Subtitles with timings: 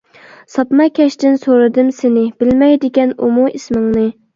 [0.53, 4.15] ساپما كەشتىن سورىدىم سېنى، بىلمەيدىكەن ئۇمۇ ئىسمىڭنى.